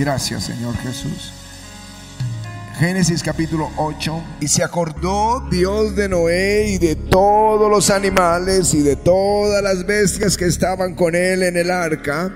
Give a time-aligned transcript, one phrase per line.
[0.00, 1.30] Gracias, Señor Jesús.
[2.78, 4.24] Génesis capítulo 8.
[4.40, 9.84] Y se acordó Dios de Noé y de todos los animales y de todas las
[9.84, 12.32] bestias que estaban con él en el arca.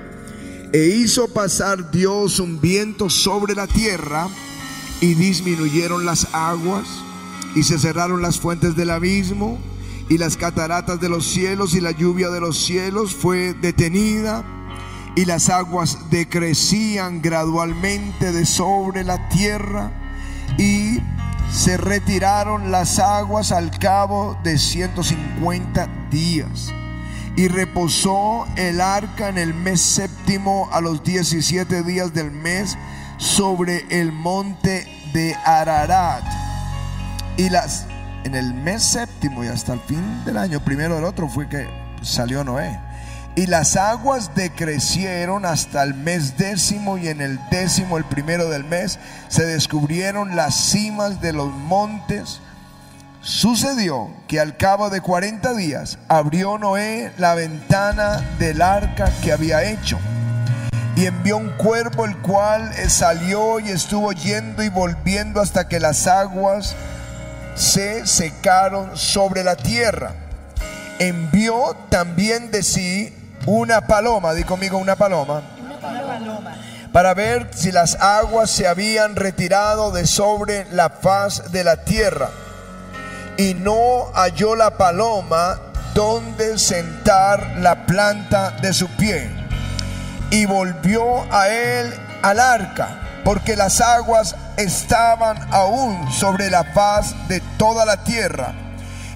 [0.75, 4.29] E hizo pasar Dios un viento sobre la tierra
[5.01, 6.87] y disminuyeron las aguas
[7.57, 9.59] y se cerraron las fuentes del abismo
[10.11, 14.45] y las cataratas de los cielos y la lluvia de los cielos fue detenida
[15.17, 19.91] y las aguas decrecían gradualmente de sobre la tierra
[20.59, 21.01] y
[21.53, 26.73] se retiraron las aguas al cabo de 150 días.
[27.37, 32.77] Y reposó el arca en el mes séptimo a los 17 días del mes
[33.19, 36.25] sobre el monte de Ararat.
[37.37, 37.87] Y las
[38.25, 41.69] en el mes séptimo y hasta el fin del año primero del otro fue que
[42.03, 42.79] salió Noé.
[43.37, 48.63] Y las aguas decrecieron hasta el mes décimo y en el décimo, el primero del
[48.63, 52.41] mes, se descubrieron las cimas de los montes.
[53.23, 59.65] Sucedió que al cabo de 40 días abrió Noé la ventana del arca que había
[59.65, 59.99] hecho
[60.95, 66.07] y envió un cuervo el cual salió y estuvo yendo y volviendo hasta que las
[66.07, 66.77] aguas
[67.57, 70.13] se secaron sobre la tierra.
[71.01, 73.13] Envió también de sí
[73.47, 75.43] una paloma, di conmigo una paloma,
[76.93, 82.31] para ver si las aguas se habían retirado de sobre la faz de la tierra.
[83.37, 85.59] Y no halló la paloma
[85.93, 89.29] donde sentar la planta de su pie.
[90.31, 97.41] Y volvió a él al arca, porque las aguas estaban aún sobre la faz de
[97.59, 98.64] toda la tierra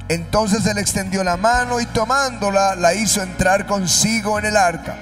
[0.09, 4.97] entonces él extendió la mano y tomándola la hizo entrar consigo en el arca.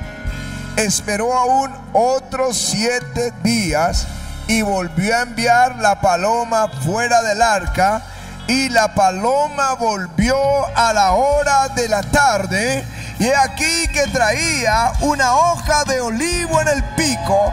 [0.77, 4.07] Esperó aún otros siete días
[4.49, 8.03] y volvió a enviar la paloma fuera del arca.
[8.49, 10.37] Y la paloma volvió
[10.77, 12.85] a la hora de la tarde.
[13.19, 17.53] Y aquí que traía una hoja de olivo en el pico.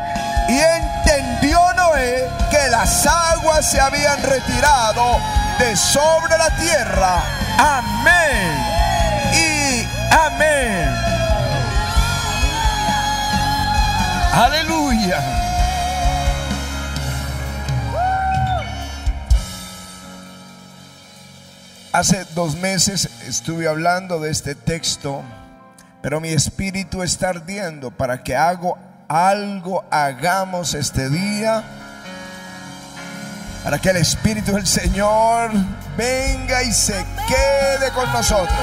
[0.49, 5.17] Y entendió Noé que las aguas se habían retirado
[5.59, 8.57] de sobre la tierra Amén.
[9.33, 10.89] Y amén.
[14.33, 15.21] Aleluya.
[21.91, 25.21] Hace dos meses estuve hablando de este texto,
[26.01, 31.63] pero mi espíritu está ardiendo para que hago algo, hagamos este día
[33.63, 35.51] para que el Espíritu del Señor
[35.97, 38.59] venga y se quede con nosotros.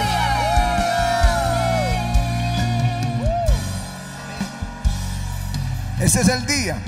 [6.00, 6.78] Ese es el día.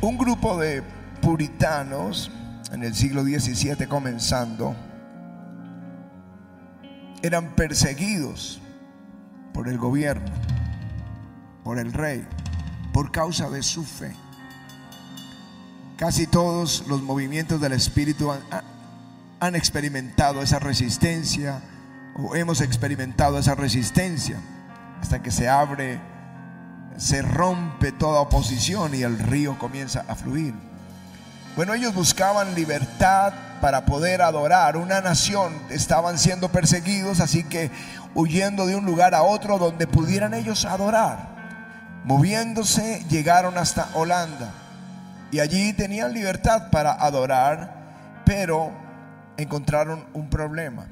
[0.00, 0.82] Un grupo de
[1.20, 2.30] puritanos
[2.72, 4.74] en el siglo XVII comenzando
[7.22, 8.60] eran perseguidos
[9.52, 10.32] por el gobierno,
[11.62, 12.26] por el rey
[12.92, 14.12] por causa de su fe.
[16.02, 18.32] Casi todos los movimientos del Espíritu
[19.38, 21.60] han, experimentado esa resistencia
[22.16, 24.36] o hemos experimentado esa resistencia
[25.00, 26.00] hasta que se abre,
[26.96, 30.54] se rompe toda oposición y el río comienza a fluir.
[31.54, 37.70] Bueno, ellos buscaban libertad para poder adorar una nación, estaban siendo perseguidos, así que
[38.16, 41.28] huyendo de un lugar a otro donde pudieran ellos adorar.
[42.02, 44.61] Moviéndose llegaron hasta Holanda
[45.32, 48.70] y allí tenían libertad para adorar, pero
[49.38, 50.86] encontraron un problema.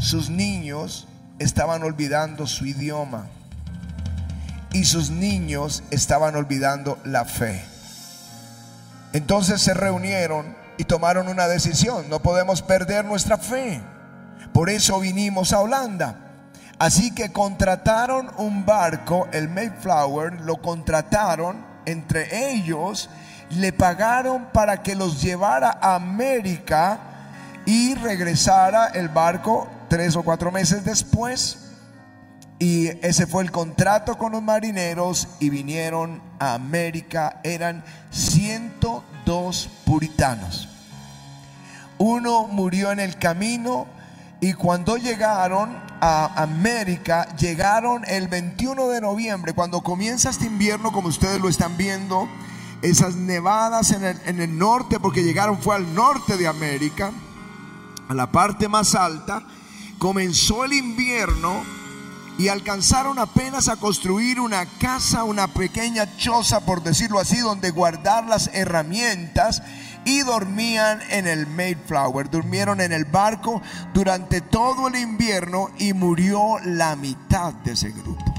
[0.00, 1.06] Sus niños
[1.38, 3.26] estaban olvidando su idioma
[4.72, 7.62] y sus niños estaban olvidando la fe.
[9.12, 12.08] Entonces se reunieron y tomaron una decisión.
[12.08, 13.82] No podemos perder nuestra fe.
[14.54, 16.16] Por eso vinimos a Holanda.
[16.78, 23.10] Así que contrataron un barco, el Mayflower, lo contrataron entre ellos,
[23.56, 26.98] le pagaron para que los llevara a América
[27.66, 31.58] y regresara el barco tres o cuatro meses después.
[32.58, 37.40] Y ese fue el contrato con los marineros y vinieron a América.
[37.42, 40.68] Eran 102 puritanos.
[41.98, 43.86] Uno murió en el camino
[44.40, 51.08] y cuando llegaron a América llegaron el 21 de noviembre, cuando comienza este invierno, como
[51.08, 52.28] ustedes lo están viendo,
[52.82, 57.12] esas nevadas en el, norte, porque llegaron fue al norte de América,
[58.08, 59.42] a la parte más alta,
[59.98, 61.62] comenzó el invierno
[62.38, 68.26] y alcanzaron apenas a construir una casa, una pequeña choza, por decirlo así, donde guardar
[68.26, 69.62] las herramientas
[70.04, 73.62] y dormían en el Mayflower, durmieron en el barco
[73.94, 78.31] durante todo el invierno y murió la mitad de ese grupo.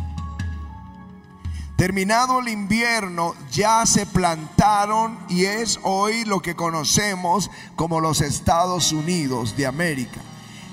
[1.83, 8.93] Terminado el invierno, ya se plantaron y es hoy lo que conocemos como los Estados
[8.93, 10.21] Unidos de América.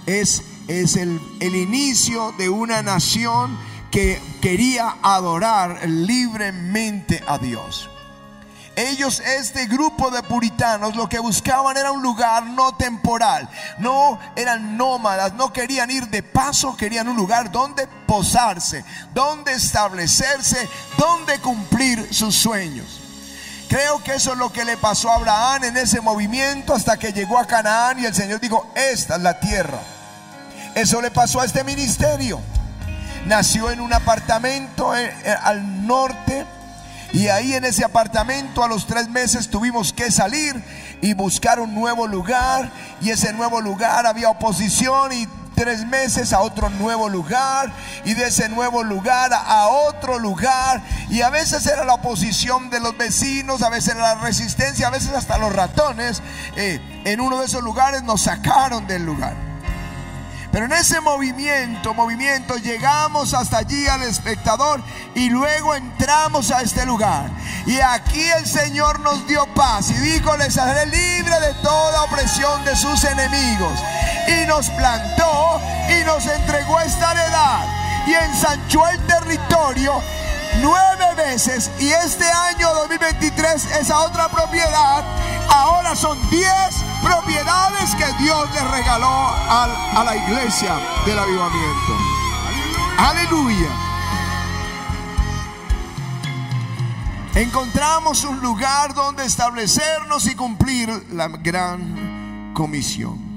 [0.07, 3.59] Es, es el, el inicio de una nación
[3.91, 7.91] que quería adorar libremente a Dios.
[8.81, 13.47] Ellos, este grupo de puritanos, lo que buscaban era un lugar no temporal.
[13.79, 18.83] No eran nómadas, no querían ir de paso, querían un lugar donde posarse,
[19.13, 20.67] donde establecerse,
[20.97, 23.01] donde cumplir sus sueños.
[23.69, 27.13] Creo que eso es lo que le pasó a Abraham en ese movimiento hasta que
[27.13, 29.81] llegó a Canaán y el Señor dijo, esta es la tierra.
[30.75, 32.41] Eso le pasó a este ministerio.
[33.27, 36.47] Nació en un apartamento eh, eh, al norte
[37.13, 40.63] y ahí en ese apartamento a los tres meses tuvimos que salir
[41.01, 42.71] y buscar un nuevo lugar.
[43.01, 47.71] Y ese nuevo lugar había oposición y tres meses a otro nuevo lugar
[48.07, 50.81] y de ese nuevo lugar a otro lugar
[51.11, 54.91] y a veces era la oposición de los vecinos, a veces era la resistencia, a
[54.91, 56.23] veces hasta los ratones
[56.57, 59.50] eh, en uno de esos lugares nos sacaron del lugar.
[60.53, 64.83] Pero en ese movimiento, movimiento, llegamos hasta allí al espectador
[65.15, 67.31] y luego entramos a este lugar.
[67.67, 72.65] Y aquí el Señor nos dio paz y dijo, les haré libre de toda opresión
[72.65, 73.79] de sus enemigos.
[74.27, 77.67] Y nos plantó y nos entregó esta heredad
[78.07, 80.03] y ensanchó el territorio
[80.61, 85.05] nueve y este año 2023 esa otra propiedad
[85.49, 86.75] ahora son diez
[87.05, 90.75] propiedades que Dios le regaló a la iglesia
[91.07, 91.97] del avivamiento.
[92.99, 93.69] Aleluya.
[97.37, 103.31] Encontramos un lugar donde establecernos y cumplir la gran comisión.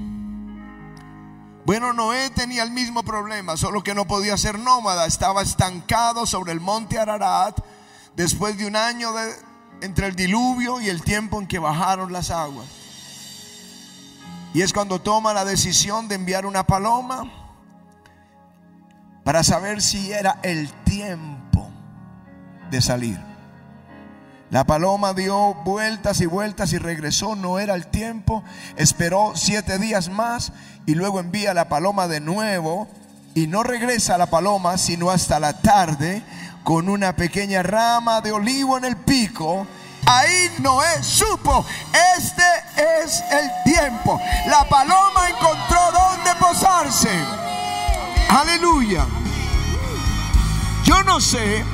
[1.64, 6.50] Bueno, Noé tenía el mismo problema, solo que no podía ser nómada, estaba estancado sobre
[6.50, 7.56] el monte Ararat
[8.16, 9.10] después de un año
[9.80, 12.66] entre el diluvio y el tiempo en que bajaron las aguas.
[14.52, 17.30] Y es cuando toma la decisión de enviar una paloma
[19.24, 21.68] para saber si era el tiempo
[22.70, 23.34] de salir.
[24.50, 28.44] La paloma dio vueltas y vueltas y regresó, no era el tiempo,
[28.76, 30.52] esperó siete días más
[30.86, 32.86] y luego envía la paloma de nuevo
[33.34, 36.22] y no regresa la paloma sino hasta la tarde
[36.64, 39.66] con una pequeña rama de olivo en el pico.
[40.06, 41.64] Ahí Noé supo,
[42.18, 42.42] este
[42.76, 44.20] es el tiempo.
[44.46, 47.10] La paloma encontró dónde posarse.
[48.30, 49.06] Aleluya.
[50.84, 51.64] Yo no sé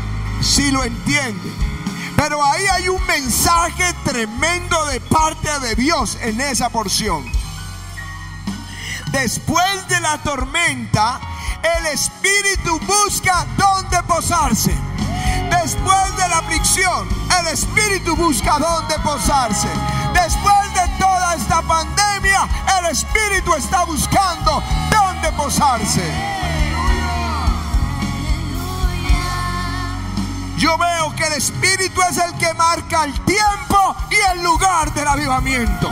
[0.43, 1.51] si lo entiende,
[2.17, 7.25] pero ahí hay un mensaje tremendo de parte de Dios en esa porción.
[9.13, 11.21] Después de la tormenta,
[11.63, 14.75] el espíritu busca dónde posarse.
[15.51, 17.09] Después de la aflicción,
[17.41, 19.69] el espíritu busca dónde posarse.
[20.15, 22.49] Después de toda esta pandemia,
[22.79, 26.03] el espíritu está buscando dónde posarse.
[30.57, 35.09] Yo veo que el espíritu es el que marca el tiempo y el lugar del
[35.09, 35.91] avivamiento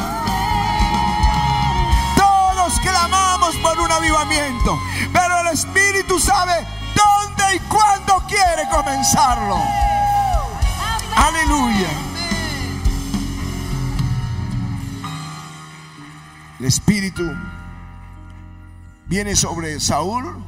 [2.81, 4.81] clamamos por un avivamiento,
[5.13, 9.57] pero el Espíritu sabe dónde y cuándo quiere comenzarlo.
[11.17, 11.89] Aleluya.
[16.61, 17.25] El Espíritu
[19.07, 20.45] viene sobre Saúl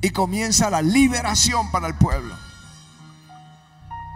[0.00, 2.34] y comienza la liberación para el pueblo.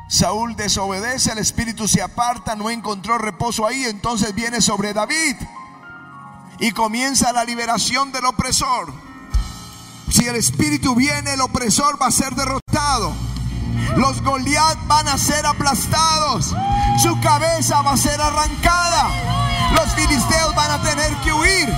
[0.09, 5.37] Saúl desobedece, el espíritu se aparta, no encontró reposo ahí, entonces viene sobre David
[6.61, 8.93] y comienza la liberación del opresor.
[10.11, 13.12] Si el espíritu viene, el opresor va a ser derrotado.
[13.97, 16.55] Los Goliat van a ser aplastados.
[17.02, 19.09] Su cabeza va a ser arrancada.
[19.75, 21.69] Los filisteos van a tener que huir.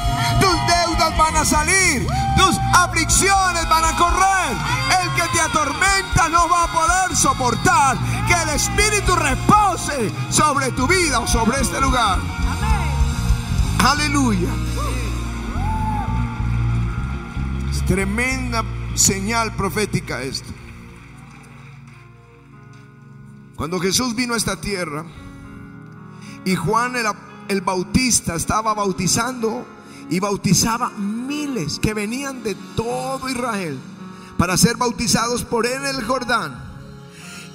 [0.40, 2.06] Tus deudas van a salir.
[2.36, 4.56] Tus aflicciones van a correr.
[5.02, 10.86] El que te atormenta no va a poder soportar que el Espíritu repose sobre tu
[10.86, 12.18] vida o sobre este lugar.
[13.84, 14.48] Aleluya.
[17.86, 20.48] Tremenda señal profética esto.
[23.56, 25.04] Cuando Jesús vino a esta tierra
[26.44, 27.06] y Juan el,
[27.48, 29.66] el Bautista estaba bautizando
[30.10, 33.78] y bautizaba miles que venían de todo Israel
[34.36, 36.72] para ser bautizados por él en el Jordán.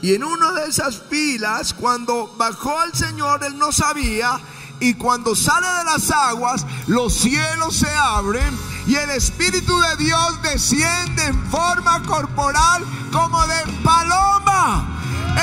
[0.01, 4.39] Y en una de esas filas, cuando bajó el Señor, él no sabía.
[4.79, 10.41] Y cuando sale de las aguas, los cielos se abren y el Espíritu de Dios
[10.43, 14.97] desciende en forma corporal como de paloma.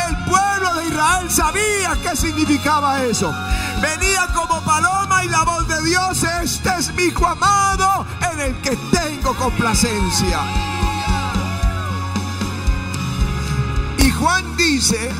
[0.08, 3.32] El pueblo de Israel sabía qué significaba eso.
[3.82, 8.60] Venía como paloma y la voz de Dios, este es mi hijo amado en el
[8.62, 10.40] que tengo complacencia.
[13.98, 15.12] Y Juan dice,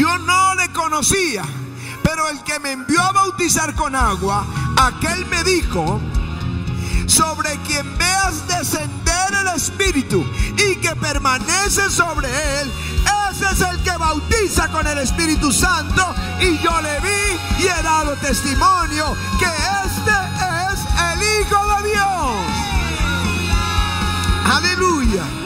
[0.00, 1.42] yo no le conocía,
[2.02, 4.46] pero el que me envió a bautizar con agua,
[4.78, 6.00] aquel me dijo,
[7.06, 10.24] sobre quien veas descender el Espíritu
[10.56, 12.28] y que permanece sobre
[12.62, 12.72] él,
[13.30, 16.14] ese es el que bautiza con el Espíritu Santo.
[16.40, 19.44] Y yo le vi y he dado testimonio que
[19.84, 20.16] este
[20.72, 20.80] es
[21.12, 22.30] el Hijo de Dios.
[24.46, 25.39] Aleluya.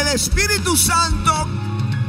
[0.00, 1.48] El Espíritu Santo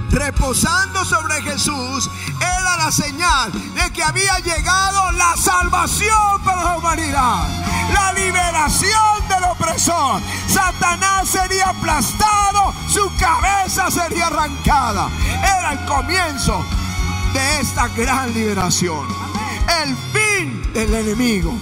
[0.09, 7.47] reposando sobre Jesús era la señal de que había llegado la salvación para la humanidad,
[7.93, 10.21] la liberación del opresor.
[10.47, 15.09] Satanás sería aplastado, su cabeza sería arrancada.
[15.43, 16.65] Era el comienzo
[17.33, 19.05] de esta gran liberación,
[19.83, 21.55] el fin del enemigo.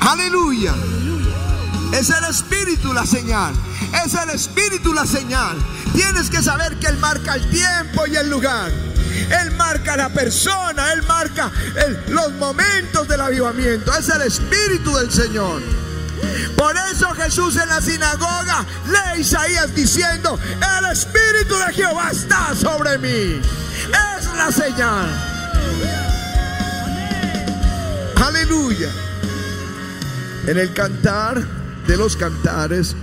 [0.00, 0.74] Aleluya.
[1.92, 3.54] Es el Espíritu la señal.
[4.04, 5.56] Es el Espíritu la señal.
[5.94, 8.70] Tienes que saber que Él marca el tiempo y el lugar.
[8.70, 11.50] Él marca la persona, Él marca
[12.08, 13.92] los momentos del avivamiento.
[13.94, 15.62] Es el Espíritu del Señor.
[16.56, 20.38] Por eso Jesús en la sinagoga lee Isaías diciendo,
[20.78, 23.40] el Espíritu de Jehová está sobre mí.
[24.18, 25.06] Es la señal.
[28.16, 28.90] Aleluya.
[30.46, 31.44] En el cantar
[31.86, 32.96] de los cantares,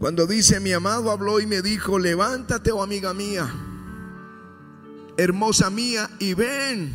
[0.00, 3.52] Cuando dice, mi amado habló y me dijo, levántate, oh amiga mía,
[5.18, 6.90] hermosa mía, y ven,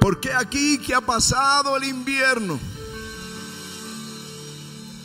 [0.00, 2.58] porque aquí que ha pasado el invierno,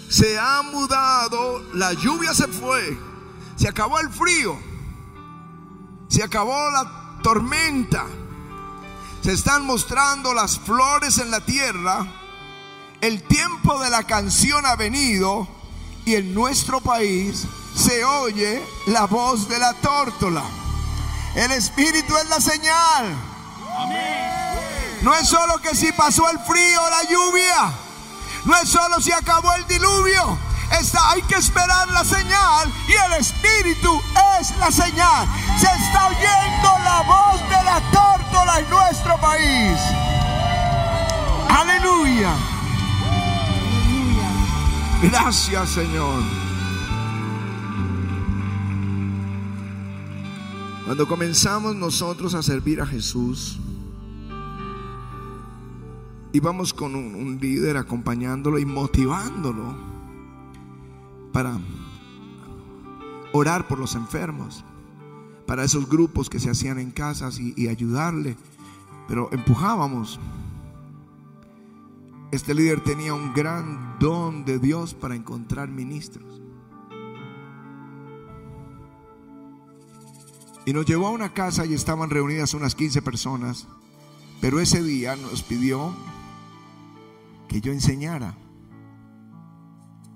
[0.09, 2.97] se ha mudado, la lluvia se fue,
[3.57, 4.57] se acabó el frío,
[6.07, 8.07] se acabó la tormenta,
[9.21, 12.11] se están mostrando las flores en la tierra,
[13.01, 15.60] el tiempo de la canción ha venido
[16.05, 20.43] y en nuestro país se oye la voz de la tórtola.
[21.36, 23.15] El Espíritu es la señal.
[25.01, 27.74] No es solo que si pasó el frío o la lluvia.
[28.46, 30.38] No es solo si acabó el diluvio.
[30.79, 34.01] Está, hay que esperar la señal y el Espíritu
[34.39, 35.27] es la señal.
[35.60, 39.79] Se está oyendo la voz de la tórtola en nuestro país.
[41.50, 42.34] Aleluya.
[45.01, 46.22] Gracias Señor.
[50.86, 53.60] Cuando comenzamos nosotros a servir a Jesús,
[56.34, 59.75] íbamos con un, líder acompañándolo y motivándolo
[61.34, 61.58] para
[63.34, 64.63] orar por los enfermos,
[65.48, 68.36] para esos grupos que se hacían en casas y ayudarle,
[69.08, 70.20] pero empujábamos.
[72.31, 76.41] Este líder tenía un gran don de Dios para encontrar ministros.
[80.65, 83.67] Y nos llevó a una casa y estaban reunidas unas 15 personas.
[84.39, 85.93] Pero ese día nos pidió
[87.50, 88.38] que yo enseñara.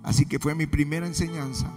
[0.04, 1.70] Así que fue mi primera enseñanza.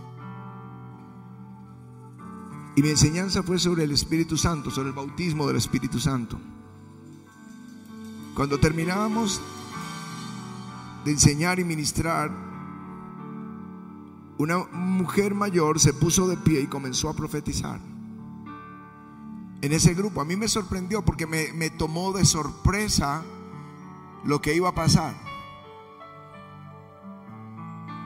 [2.76, 6.38] Y mi enseñanza fue sobre el Espíritu Santo, sobre el bautismo del Espíritu Santo.
[8.37, 9.40] Cuando terminábamos
[11.05, 12.31] de enseñar y ministrar,
[14.38, 17.81] una mujer mayor se puso de pie y comenzó a profetizar.
[19.61, 23.25] En ese grupo, a mí me sorprendió porque me, me tomó de sorpresa
[24.25, 25.14] lo que iba a pasar.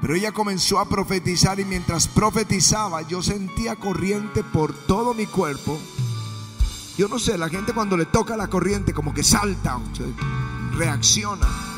[0.01, 5.79] Pero ella comenzó a profetizar y mientras profetizaba yo sentía corriente por todo mi cuerpo.
[6.97, 9.79] Yo no sé, la gente cuando le toca la corriente como que salta,
[10.73, 11.72] reacciona.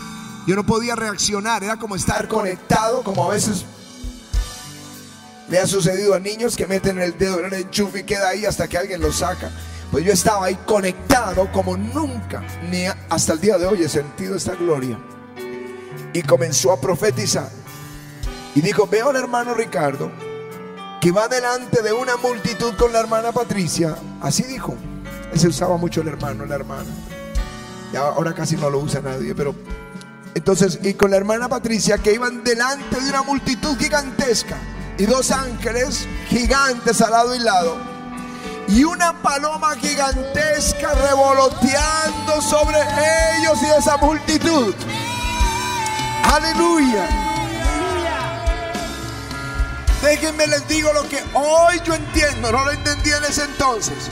[0.47, 3.65] Yo no podía reaccionar, era como estar conectado, como a veces
[5.49, 8.45] le ha sucedido a niños que meten el dedo en el enchufe y queda ahí
[8.47, 9.51] hasta que alguien lo saca.
[9.91, 14.37] Pues yo estaba ahí conectado como nunca, ni hasta el día de hoy he sentido
[14.37, 14.99] esta gloria.
[16.13, 17.51] Y comenzó a profetizar.
[18.55, 20.11] Y dijo, veo al hermano Ricardo
[21.01, 24.75] que va delante de una multitud con la hermana Patricia, así dijo.
[25.35, 26.91] Se usaba mucho el hermano, la hermana.
[27.93, 29.55] Y ahora casi no lo usa nadie, pero
[30.35, 34.57] entonces, y con la hermana Patricia que iban delante de una multitud gigantesca
[34.99, 37.95] y dos ángeles gigantes al lado y lado
[38.69, 42.79] y una paloma gigantesca revoloteando sobre
[43.39, 44.75] ellos y esa multitud.
[46.33, 47.09] Aleluya.
[50.03, 54.11] Déjenme les digo lo que hoy yo entiendo, no lo entendí en ese entonces.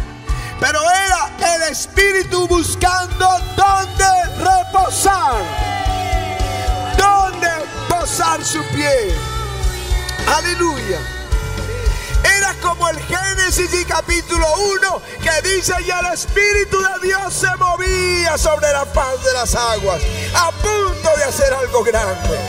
[0.61, 3.27] Pero era el Espíritu buscando
[3.57, 4.05] dónde
[4.39, 5.82] reposar.
[8.03, 9.15] Posar su pie.
[10.27, 10.99] Aleluya.
[12.37, 14.45] Era como el Génesis y capítulo
[14.81, 19.55] 1 que dice ya el Espíritu de Dios se movía sobre la faz de las
[19.55, 20.03] aguas
[20.35, 22.41] a punto de hacer algo grande.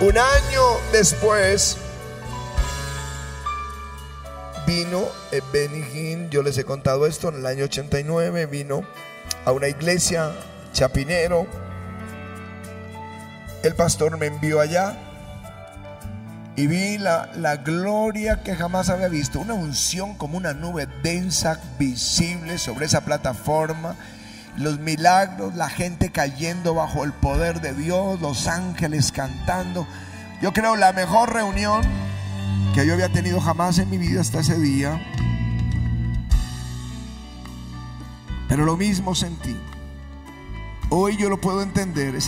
[0.00, 1.76] Un año después
[4.66, 8.86] vino eh, Benny yo les he contado esto, en el año 89 vino
[9.44, 10.32] a una iglesia,
[10.72, 11.46] Chapinero.
[13.62, 14.96] El pastor me envió allá
[16.58, 21.60] y vi la, la, gloria que jamás había visto, una unción como una nube densa,
[21.78, 23.94] visible sobre esa plataforma,
[24.56, 29.86] los milagros, la gente cayendo bajo el poder de Dios, los ángeles cantando.
[30.42, 31.82] Yo creo la mejor reunión
[32.74, 35.00] que yo había tenido jamás en mi vida hasta ese día.
[38.48, 39.56] Pero lo mismo sentí.
[40.90, 42.18] Hoy yo lo puedo entender,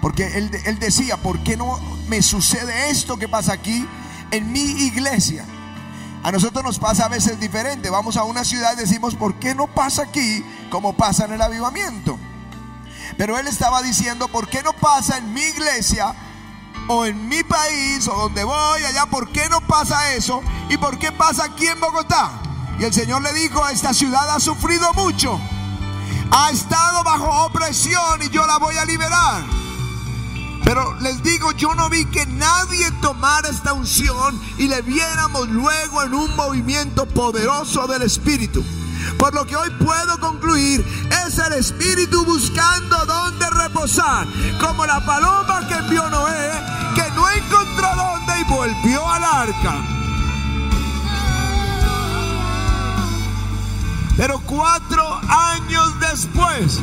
[0.00, 3.86] porque él, él decía, ¿por qué no me sucede esto que pasa aquí
[4.30, 5.44] en mi iglesia?
[6.24, 7.90] A nosotros nos pasa a veces diferente.
[7.90, 11.42] Vamos a una ciudad y decimos, ¿por qué no pasa aquí como pasa en el
[11.42, 12.18] avivamiento?
[13.16, 16.14] Pero él estaba diciendo, ¿por qué no pasa en mi iglesia
[16.88, 19.06] o en mi país o donde voy allá?
[19.06, 20.42] ¿Por qué no pasa eso?
[20.68, 22.32] ¿Y por qué pasa aquí en Bogotá?
[22.80, 25.38] Y el Señor le dijo, esta ciudad ha sufrido mucho.
[26.30, 29.44] Ha estado bajo opresión y yo la voy a liberar.
[30.64, 36.02] Pero les digo, yo no vi que nadie tomara esta unción y le viéramos luego
[36.02, 38.64] en un movimiento poderoso del Espíritu.
[39.18, 40.84] Por lo que hoy puedo concluir,
[41.26, 44.26] es el Espíritu buscando dónde reposar,
[44.60, 46.50] como la paloma que envió Noé,
[46.94, 50.03] que no encontró dónde y volvió al arca.
[54.16, 56.80] Pero cuatro años después,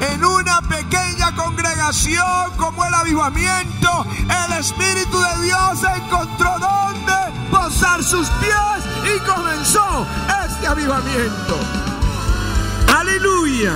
[0.00, 8.28] en una pequeña congregación como el avivamiento, el Espíritu de Dios encontró donde posar sus
[8.28, 10.06] pies y comenzó
[10.44, 11.58] este avivamiento.
[12.94, 13.72] Aleluya.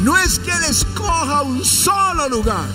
[0.00, 2.66] No es que Él escoja un solo lugar.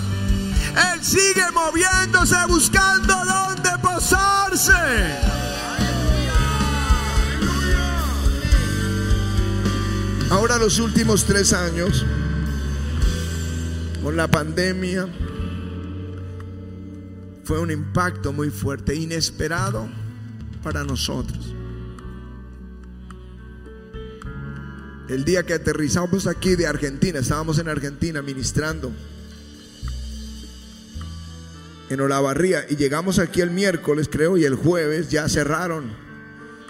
[0.92, 5.47] Él sigue moviéndose buscando dónde posarse.
[10.48, 12.06] Ahora los últimos tres años,
[14.02, 15.06] con la pandemia,
[17.44, 19.90] fue un impacto muy fuerte, inesperado
[20.62, 21.54] para nosotros.
[25.10, 28.90] El día que aterrizamos aquí de Argentina, estábamos en Argentina ministrando
[31.90, 35.92] en Olavarría y llegamos aquí el miércoles, creo, y el jueves ya cerraron.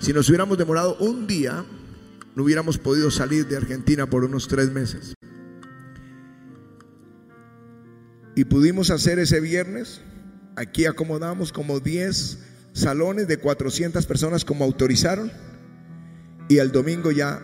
[0.00, 1.64] Si nos hubiéramos demorado un día,
[2.38, 5.12] no hubiéramos podido salir de Argentina por unos tres meses.
[8.36, 10.00] Y pudimos hacer ese viernes,
[10.54, 12.38] aquí acomodamos como 10
[12.74, 15.32] salones de 400 personas como autorizaron.
[16.48, 17.42] Y el domingo ya,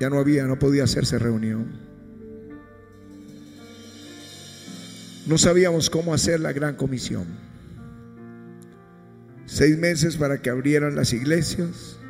[0.00, 1.78] ya no había, no podía hacerse reunión.
[5.28, 7.28] No sabíamos cómo hacer la gran comisión.
[9.46, 12.00] Seis meses para que abrieran las iglesias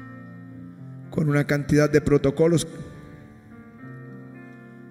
[1.15, 2.67] con una cantidad de protocolos,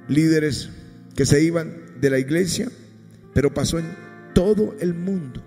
[0.07, 0.69] líderes
[1.17, 2.69] que se iban de la iglesia,
[3.33, 3.87] pero pasó en
[4.33, 5.43] todo el mundo.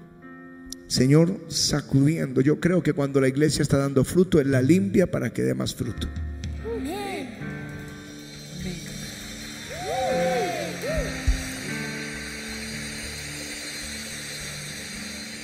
[0.87, 2.43] Señor, sacudiendo.
[2.43, 5.55] Yo creo que cuando la iglesia está dando fruto, Él la limpia para que dé
[5.55, 6.09] más fruto.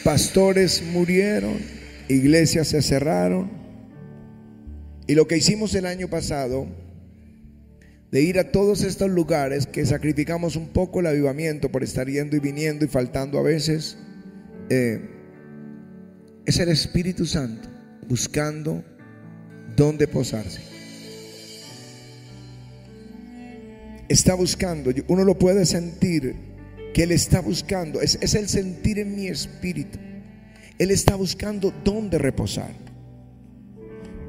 [0.04, 1.56] Pastores murieron,
[2.08, 3.61] iglesias se cerraron,
[5.12, 6.66] y lo que hicimos el año pasado,
[8.10, 12.34] de ir a todos estos lugares que sacrificamos un poco el avivamiento por estar yendo
[12.34, 13.98] y viniendo y faltando a veces,
[14.70, 15.02] eh,
[16.46, 17.68] es el Espíritu Santo
[18.08, 18.82] buscando
[19.76, 20.62] dónde posarse.
[24.08, 26.36] está buscando, uno lo puede sentir,
[26.94, 29.98] que Él está buscando, es, es el sentir en mi espíritu.
[30.78, 32.72] Él está buscando dónde reposar.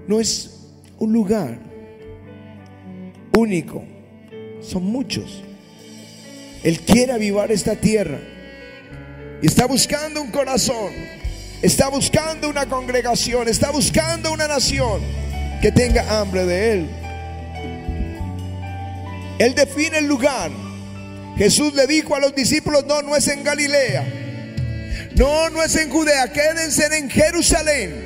[0.10, 0.53] No es
[1.04, 1.58] un lugar
[3.38, 3.84] único,
[4.62, 5.44] son muchos.
[6.63, 8.20] Él quiere avivar esta tierra
[9.42, 10.94] y está buscando un corazón,
[11.62, 15.02] está buscando una congregación, está buscando una nación
[15.62, 16.89] que tenga hambre de Él.
[19.39, 20.52] Él define el lugar.
[21.38, 24.06] Jesús le dijo a los discípulos, no, no es en Galilea.
[25.16, 28.03] No, no es en Judea, quédense en Jerusalén.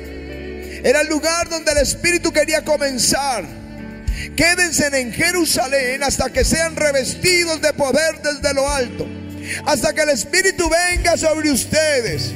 [0.82, 3.44] Era el lugar donde el Espíritu quería comenzar.
[4.36, 9.06] Quédense en Jerusalén hasta que sean revestidos de poder desde lo alto.
[9.64, 12.32] Hasta que el Espíritu venga sobre ustedes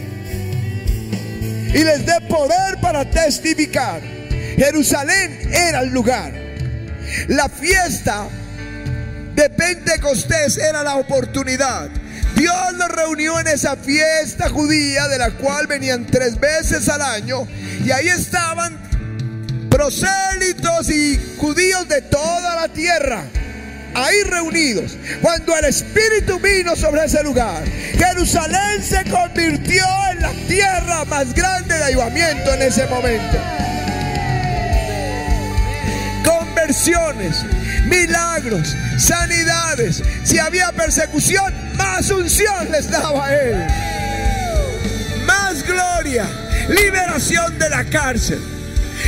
[1.75, 4.01] y les dé poder para testificar.
[4.57, 6.33] Jerusalén era el lugar.
[7.29, 8.29] La fiesta
[9.35, 11.91] de Pentecostés era la oportunidad.
[12.43, 17.47] Dios los reunió en esa fiesta judía de la cual venían tres veces al año
[17.85, 18.77] y ahí estaban
[19.71, 23.23] prosélitos y judíos de toda la tierra.
[23.95, 27.63] Ahí reunidos, cuando el Espíritu vino sobre ese lugar,
[27.97, 33.39] Jerusalén se convirtió en la tierra más grande de ayudamiento en ese momento.
[36.25, 37.37] Conversiones,
[37.87, 40.03] milagros, sanidades.
[40.25, 43.67] Si había persecución, más unción les daba a él.
[45.27, 46.27] Más gloria,
[46.69, 48.41] liberación de la cárcel.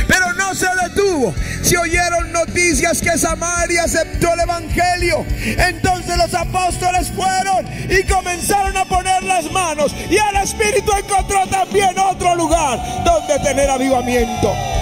[0.07, 1.33] Pero no se detuvo.
[1.61, 8.85] Si oyeron noticias que Samaria aceptó el Evangelio, entonces los apóstoles fueron y comenzaron a
[8.85, 9.95] poner las manos.
[10.09, 14.74] Y el Espíritu encontró también otro lugar donde tener avivamiento.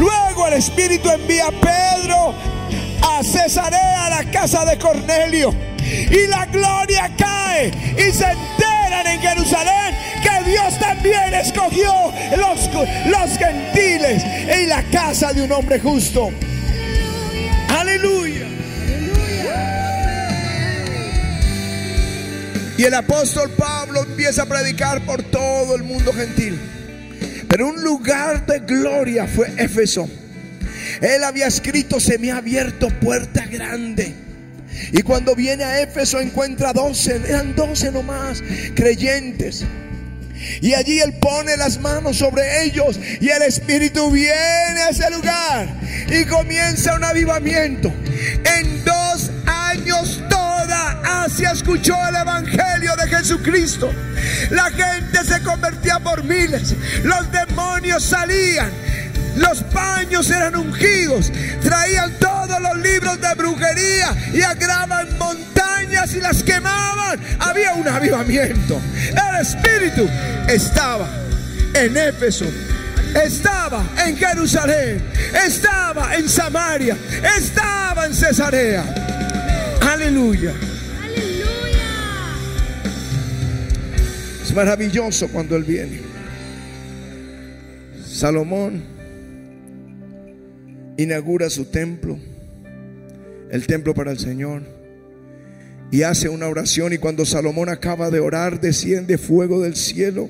[0.00, 2.34] Luego el Espíritu envía a Pedro
[3.02, 5.54] a Cesarea, a la casa de Cornelio.
[6.10, 11.92] Y la gloria cae y se enteran en Jerusalén que Dios también escogió
[12.36, 12.70] los,
[13.06, 16.30] los gentiles en la casa de un hombre justo.
[17.68, 18.46] Aleluya.
[22.78, 26.79] Y el apóstol Pablo empieza a predicar por todo el mundo gentil.
[27.50, 30.08] Pero un lugar de gloria fue Éfeso.
[31.00, 34.14] Él había escrito, se me ha abierto puerta grande.
[34.92, 38.40] Y cuando viene a Éfeso encuentra doce, eran doce nomás,
[38.76, 39.64] creyentes.
[40.60, 45.68] Y allí Él pone las manos sobre ellos y el Espíritu viene a ese lugar
[46.08, 47.92] y comienza un avivamiento.
[48.44, 50.39] En dos años toda
[51.24, 53.92] Asia escuchó el Evangelio de Jesucristo.
[54.50, 58.70] La gente se convertía por miles, los demonios salían.
[59.36, 61.30] Los paños eran ungidos,
[61.62, 67.20] traían todos los libros de brujería y agravan montañas y las quemaban.
[67.38, 68.80] Había un avivamiento.
[68.94, 70.08] El Espíritu
[70.48, 71.06] estaba
[71.74, 72.46] en Éfeso,
[73.22, 75.04] estaba en Jerusalén,
[75.46, 76.96] estaba en Samaria,
[77.36, 78.84] estaba en Cesarea.
[79.80, 80.52] Aleluya.
[84.50, 86.00] Es maravilloso cuando Él viene.
[88.04, 88.82] Salomón
[90.96, 92.18] inaugura su templo,
[93.48, 94.62] el templo para el Señor,
[95.92, 100.28] y hace una oración y cuando Salomón acaba de orar, desciende fuego del cielo,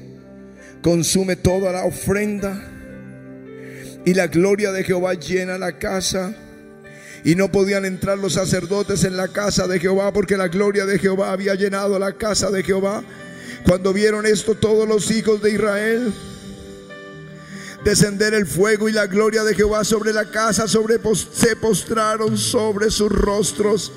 [0.83, 2.62] consume toda la ofrenda
[4.04, 6.35] y la gloria de Jehová llena la casa.
[7.24, 10.98] Y no podían entrar los sacerdotes en la casa de Jehová porque la gloria de
[10.98, 13.02] Jehová había llenado la casa de Jehová.
[13.66, 16.12] Cuando vieron esto todos los hijos de Israel,
[17.85, 20.99] descender el fuego y la gloria de Jehová sobre la casa, sobre
[21.33, 23.92] se postraron sobre sus rostros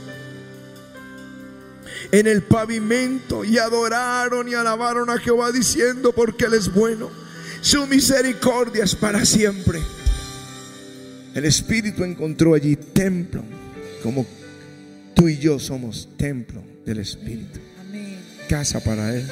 [2.12, 7.10] en el pavimento y adoraron y alabaron a Jehová diciendo porque Él es bueno,
[7.62, 9.82] su misericordia es para siempre.
[11.34, 13.44] El Espíritu encontró allí templo,
[14.04, 14.28] como
[15.16, 17.60] tú y yo somos templo del Espíritu,
[18.48, 19.28] casa para Él.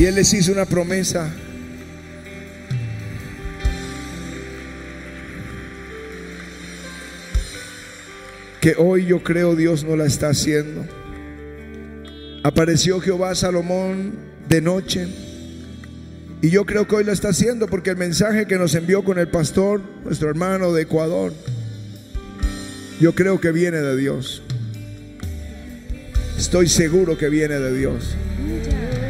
[0.00, 1.32] Y Él les hizo una promesa
[8.60, 10.84] que hoy yo creo Dios no la está haciendo.
[12.42, 14.12] Apareció Jehová Salomón
[14.48, 15.08] de noche
[16.40, 19.18] y yo creo que hoy la está haciendo porque el mensaje que nos envió con
[19.18, 21.32] el pastor, nuestro hermano de Ecuador,
[23.00, 24.42] yo creo que viene de Dios.
[26.36, 28.14] Estoy seguro que viene de Dios.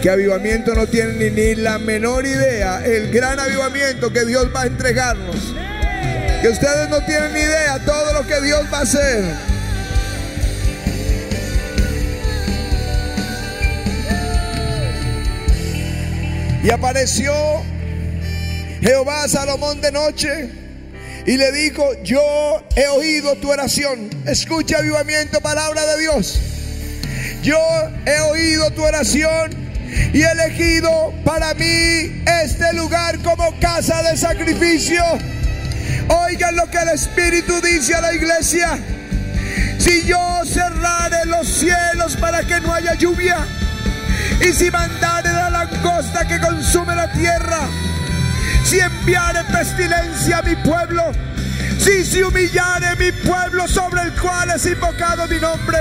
[0.02, 4.62] Que avivamiento no tiene ni, ni la menor idea, el gran avivamiento que Dios va
[4.62, 5.54] a entregarnos.
[6.40, 9.24] Que ustedes no tienen ni idea todo lo que Dios va a hacer.
[16.62, 17.32] Y apareció
[18.80, 20.50] Jehová a Salomón de noche
[21.26, 24.10] y le dijo, yo he oído tu oración.
[24.26, 26.38] Escucha avivamiento, palabra de Dios.
[27.42, 27.58] Yo
[28.06, 29.67] he oído tu oración
[30.12, 35.02] y he elegido para mí este lugar como casa de sacrificio.
[36.08, 38.78] Oigan lo que el Espíritu dice a la iglesia.
[39.78, 43.46] Si yo cerrare los cielos para que no haya lluvia,
[44.40, 47.60] y si mandare la langosta que consume la tierra,
[48.64, 51.12] si enviare pestilencia a mi pueblo,
[51.78, 55.78] si se humillare mi pueblo sobre el cual es invocado mi nombre,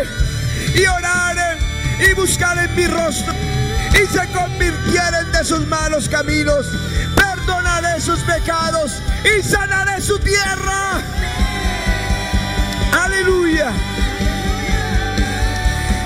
[0.76, 1.58] y oraren
[2.00, 3.34] y buscaren mi rostro,
[4.02, 6.68] y se convirtieren de sus malos caminos,
[7.16, 11.02] perdonaré sus pecados y sanaré su tierra.
[13.04, 13.72] Aleluya.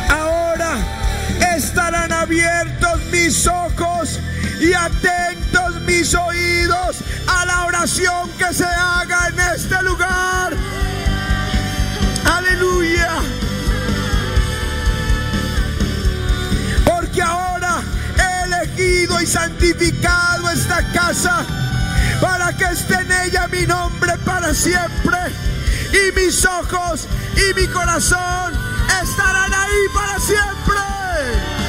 [0.10, 0.76] Ahora
[1.56, 4.20] estarán abiertos mis ojos
[4.60, 10.54] y atentos mis oídos a la oración que se haga en este lugar.
[12.26, 13.10] Aleluya.
[16.86, 17.51] Porque ahora
[18.78, 21.46] elegido y santificado esta casa
[22.20, 25.18] para que esté en ella mi nombre para siempre.
[25.92, 28.54] Y mis ojos y mi corazón
[29.04, 31.61] estarán ahí para siempre.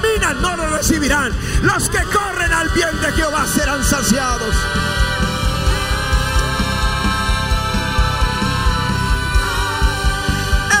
[0.00, 1.32] Caminan no lo recibirán.
[1.62, 4.54] Los que corren al bien de Jehová serán saciados.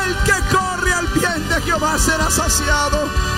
[0.04, 3.29] El que corre al bien de Jehová será saciado.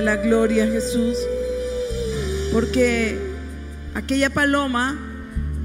[0.00, 1.16] La gloria Jesús
[2.52, 3.18] porque
[3.94, 4.96] aquella paloma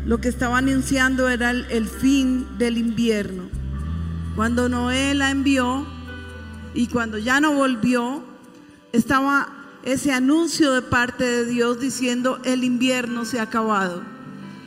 [0.05, 3.43] lo que estaba anunciando era el, el fin del invierno.
[4.35, 5.87] Cuando Noé la envió
[6.73, 8.23] y cuando ya no volvió,
[8.91, 9.47] estaba
[9.83, 14.03] ese anuncio de parte de Dios diciendo el invierno se ha acabado.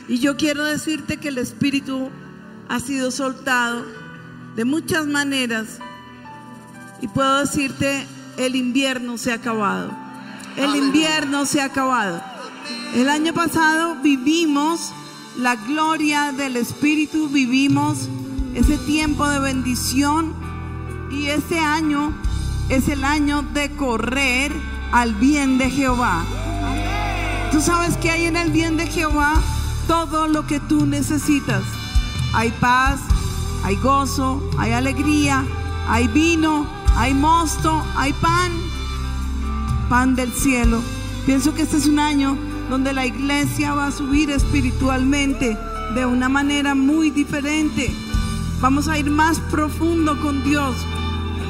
[0.09, 2.09] Y yo quiero decirte que el Espíritu
[2.69, 3.85] ha sido soltado
[4.55, 5.79] de muchas maneras
[7.03, 8.07] y puedo decirte
[8.39, 9.91] el invierno se ha acabado.
[10.57, 12.21] El invierno se ha acabado.
[12.95, 14.93] El año pasado vivimos
[15.39, 18.09] la gloria del Espíritu, vivimos
[18.55, 20.35] ese tiempo de bendición
[21.11, 22.15] y este año
[22.69, 24.53] es el año de correr
[24.93, 26.25] al bien de Jehová.
[27.53, 29.35] Tú sabes que hay en el bien de Jehová
[29.87, 31.63] todo lo que tú necesitas.
[32.35, 33.01] Hay paz,
[33.63, 35.45] hay gozo, hay alegría,
[35.89, 38.53] hay vino, hay mosto, hay pan,
[39.89, 40.81] pan del cielo.
[41.27, 42.37] Pienso que este es un año
[42.71, 45.57] donde la iglesia va a subir espiritualmente
[45.95, 47.95] de una manera muy diferente.
[48.61, 50.75] Vamos a ir más profundo con Dios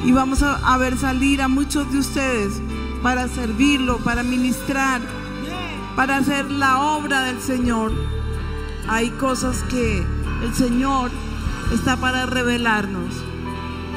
[0.05, 2.61] y vamos a, ver salir a muchos de ustedes
[3.01, 5.01] para servirlo, para ministrar,
[5.95, 7.93] para hacer la obra del Señor.
[8.89, 10.05] Hay cosas que
[10.43, 11.09] el Señor
[11.73, 13.15] está para revelarnos.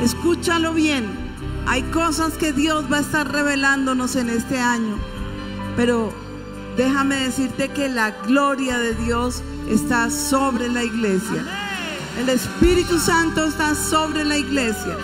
[0.01, 1.20] Escúchalo bien.
[1.71, 4.99] Hay cosas que Dios va a estar revelándonos en este año.
[5.77, 6.13] Pero
[6.77, 11.45] déjame decirte que la gloria de Dios está sobre la iglesia.
[12.19, 14.97] El Espíritu Santo está sobre la iglesia.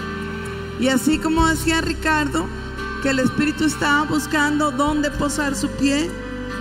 [0.80, 2.48] Y así como decía Ricardo,
[3.00, 6.10] que el Espíritu está buscando dónde posar su pie,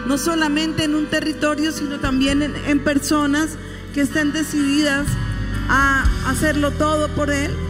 [0.05, 3.57] no solamente en un territorio, sino también en, en personas
[3.95, 5.07] que estén decididas
[5.67, 7.64] a hacerlo todo por Él.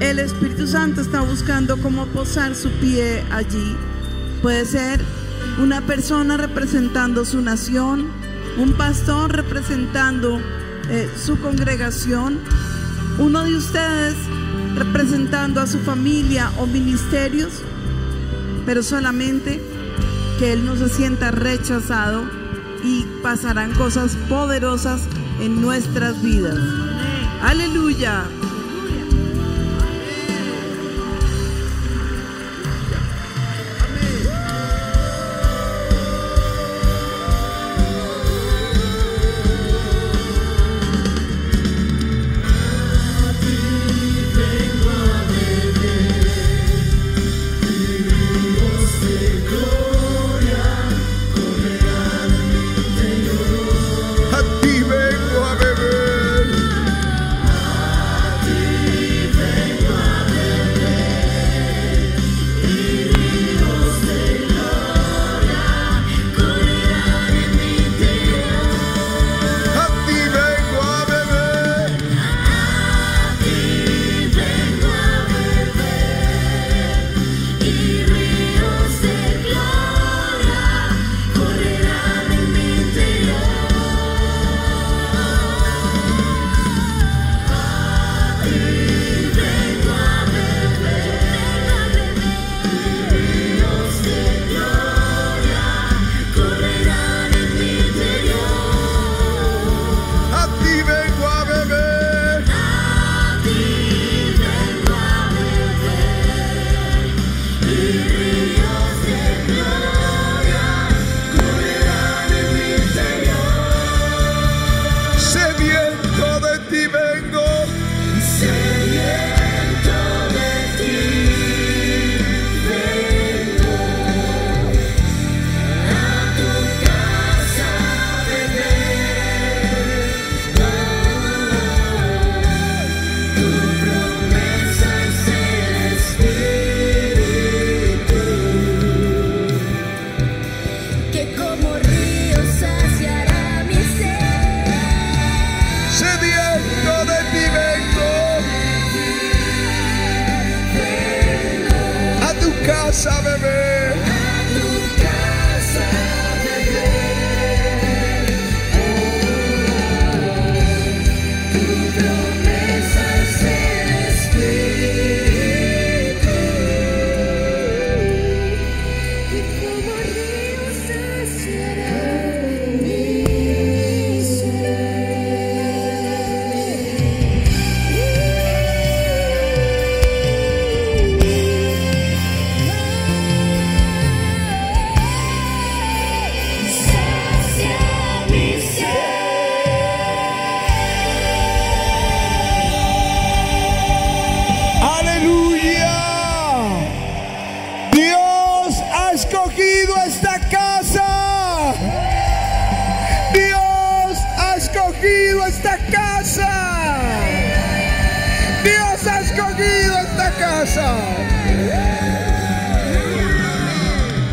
[0.00, 3.76] El Espíritu Santo está buscando cómo posar su pie allí.
[4.40, 5.00] Puede ser
[5.62, 8.08] una persona representando su nación,
[8.56, 10.40] un pastor representando
[10.88, 12.38] eh, su congregación,
[13.18, 14.16] uno de ustedes
[14.74, 17.60] representando a su familia o ministerios,
[18.64, 19.60] pero solamente
[20.38, 22.24] que Él no se sienta rechazado
[22.82, 25.02] y pasarán cosas poderosas
[25.40, 26.56] en nuestras vidas.
[27.42, 28.24] Aleluya.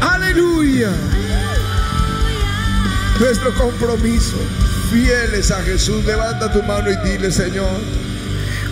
[0.02, 0.92] Aleluya.
[3.18, 4.36] Nuestro compromiso,
[4.92, 6.04] fieles a Jesús.
[6.04, 7.80] Levanta tu mano y dile, Señor,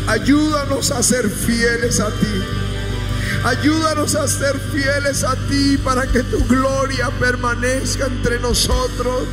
[0.08, 2.44] ayúdanos a ser fieles a ti.
[3.46, 9.24] Ayúdanos a ser fieles a ti para que tu gloria permanezca entre nosotros.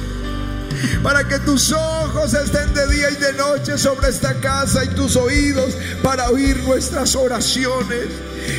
[1.03, 5.17] Para que tus ojos estén de día y de noche sobre esta casa y tus
[5.17, 8.09] oídos para oír nuestras oraciones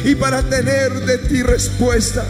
[0.03, 2.24] y para tener de ti respuesta.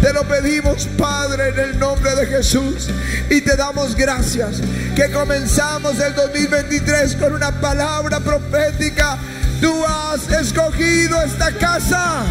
[0.00, 2.88] Te lo pedimos, Padre, en el nombre de Jesús.
[3.28, 4.62] Y te damos gracias
[4.96, 9.18] que comenzamos el 2023 con una palabra profética.
[9.60, 12.24] Tú has escogido esta casa.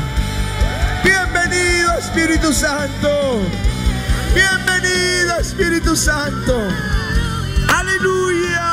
[1.03, 3.68] Bienvenido, Espíritu Santo.
[4.34, 6.61] Bienvenido, Espíritu Santo.
[7.67, 8.68] Aleluya.